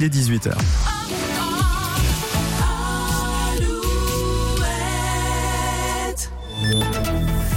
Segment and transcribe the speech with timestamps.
[0.00, 0.99] Il est 18h.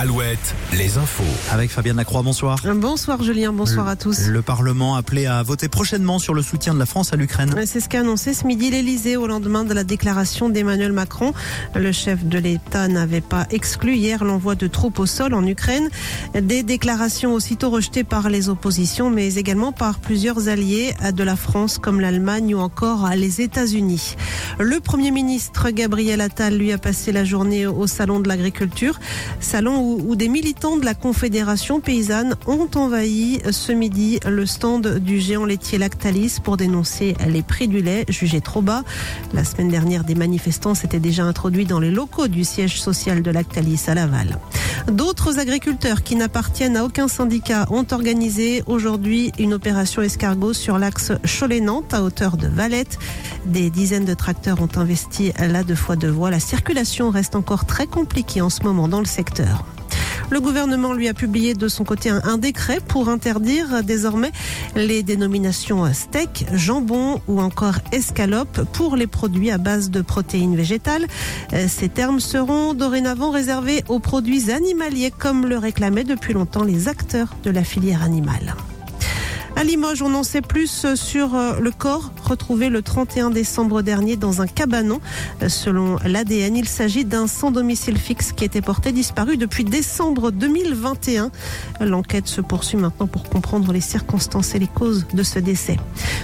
[0.00, 1.22] Alouette, les infos.
[1.52, 2.56] Avec Fabienne Lacroix, bonsoir.
[2.74, 4.28] Bonsoir Julien, bonsoir à tous.
[4.28, 7.54] Le Parlement appelé à voter prochainement sur le soutien de la France à l'Ukraine.
[7.66, 11.34] C'est ce qu'a annoncé ce midi l'Elysée au lendemain de la déclaration d'Emmanuel Macron.
[11.74, 15.90] Le chef de l'État n'avait pas exclu hier l'envoi de troupes au sol en Ukraine.
[16.32, 21.76] Des déclarations aussitôt rejetées par les oppositions, mais également par plusieurs alliés de la France
[21.76, 24.16] comme l'Allemagne ou encore les États-Unis.
[24.58, 28.98] Le Premier ministre Gabriel Attal lui a passé la journée au Salon de l'Agriculture,
[29.40, 34.98] salon où où, des militants de la Confédération paysanne ont envahi ce midi le stand
[34.98, 38.84] du géant laitier Lactalis pour dénoncer les prix du lait jugés trop bas.
[39.32, 43.30] La semaine dernière, des manifestants s'étaient déjà introduits dans les locaux du siège social de
[43.30, 44.38] Lactalis à Laval.
[44.90, 51.12] D'autres agriculteurs qui n'appartiennent à aucun syndicat ont organisé aujourd'hui une opération escargot sur l'axe
[51.24, 52.98] Cholet-Nantes à hauteur de Valette.
[53.46, 56.30] Des dizaines de tracteurs ont investi là deux fois deux voies.
[56.30, 59.64] La circulation reste encore très compliquée en ce moment dans le secteur.
[60.28, 64.32] Le gouvernement lui a publié de son côté un, décret pour interdire désormais
[64.76, 71.06] les dénominations steak, jambon ou encore escalope pour les produits à base de protéines végétales.
[71.52, 76.88] Euh, ces termes seront dorénavant réservés aux produits animaliers comme le réclamaient depuis longtemps les
[76.88, 78.54] acteurs de la filière animale.
[79.60, 84.16] À Limoges, on en sait plus sur euh, le corps retrouvé le 31 décembre dernier
[84.16, 85.00] dans un cabanon.
[85.42, 90.30] Euh, selon l'ADN, il s'agit d'un sans domicile fixe qui était porté disparu depuis décembre
[90.30, 91.30] 2021.
[91.82, 95.76] L'enquête se poursuit maintenant pour comprendre les circonstances et les causes de ce décès.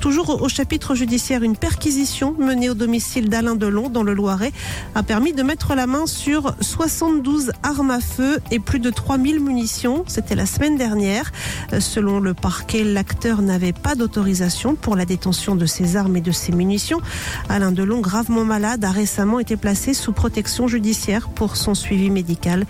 [0.00, 4.52] Toujours au chapitre judiciaire, une perquisition menée au domicile d'Alain Delon dans le Loiret
[4.94, 9.40] a permis de mettre la main sur 72 armes à feu et plus de 3000
[9.40, 10.04] munitions.
[10.06, 11.30] C'était la semaine dernière.
[11.74, 12.84] Euh, selon le parquet,
[13.26, 17.00] n'avait pas d'autorisation pour la détention de ses armes et de ses munitions.
[17.48, 22.64] Alain Delon, gravement malade, a récemment été placé sous protection judiciaire pour son suivi médical.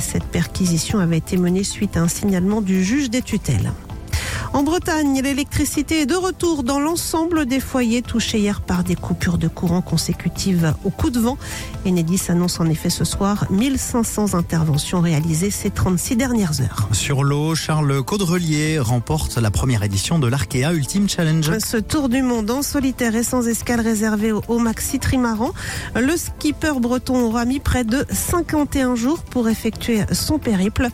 [0.00, 3.72] Cette perquisition avait été menée suite à un signalement du juge des tutelles.
[4.54, 9.36] En Bretagne, l'électricité est de retour dans l'ensemble des foyers touchés hier par des coupures
[9.36, 11.36] de courant consécutives au coup de vent.
[11.84, 16.88] Enedis annonce en effet ce soir 1500 interventions réalisées ces 36 dernières heures.
[16.92, 21.58] Sur l'eau, Charles Caudrelier remporte la première édition de l'Arkea Ultimate Challenge.
[21.58, 25.52] Ce tour du monde en solitaire et sans escale réservé au Maxi Trimaran,
[25.96, 30.90] le skipper breton aura mis près de 51 jours pour effectuer son périple.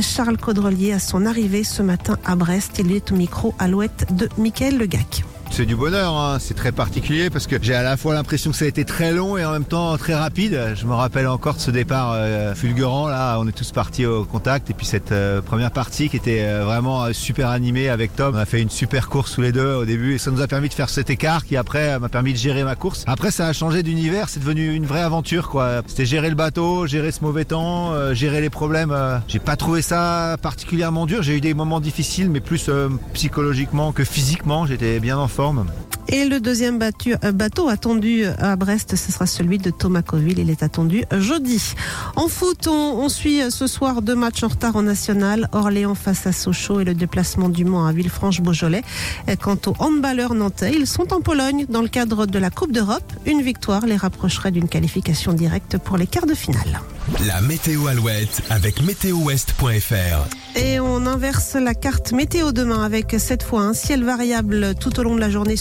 [0.00, 4.28] Charles Caudrelier, à son arrivée ce matin à Brest, il est au micro Alouette de
[4.38, 6.38] Mickaël Legac c'est du bonheur, hein.
[6.40, 9.12] c'est très particulier parce que j'ai à la fois l'impression que ça a été très
[9.12, 10.72] long et en même temps très rapide.
[10.74, 14.24] Je me rappelle encore de ce départ euh, fulgurant là, on est tous partis au
[14.24, 18.34] contact et puis cette euh, première partie qui était euh, vraiment super animée avec Tom.
[18.34, 20.46] On a fait une super course tous les deux au début et ça nous a
[20.46, 23.04] permis de faire cet écart qui après m'a permis de gérer ma course.
[23.06, 25.82] Après ça a changé d'univers, c'est devenu une vraie aventure quoi.
[25.86, 28.96] C'était gérer le bateau, gérer ce mauvais temps, gérer les problèmes.
[29.28, 32.70] J'ai pas trouvé ça particulièrement dur, j'ai eu des moments difficiles mais plus
[33.12, 38.56] psychologiquement que physiquement, j'étais bien en forme plateformes et le deuxième euh, bateau attendu à
[38.56, 40.38] Brest, ce sera celui de Thomas Coville.
[40.38, 41.74] Il est attendu jeudi.
[42.16, 45.48] En foot, on, suit ce soir deux matchs en retard en national.
[45.52, 48.82] Orléans face à Sochaux et le déplacement du Mans à Villefranche-Beaujolais.
[49.40, 53.12] Quant aux handballeurs nantais, ils sont en Pologne dans le cadre de la Coupe d'Europe.
[53.26, 56.80] Une victoire les rapprocherait d'une qualification directe pour les quarts de finale.
[57.26, 60.56] La météo Alouette avec météowest.fr.
[60.56, 65.02] Et on inverse la carte météo demain avec cette fois un ciel variable tout au
[65.02, 65.56] long de la journée.